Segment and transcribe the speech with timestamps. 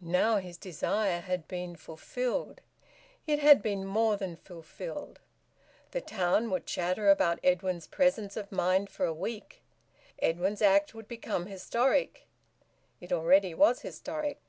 [0.00, 2.62] Now his desire had been fulfilled;
[3.28, 5.20] it had been more than fulfilled.
[5.92, 9.62] The town would chatter about Edwin's presence of mind for a week.
[10.18, 12.26] Edwin's act would become historic;
[13.00, 14.40] it already was historic.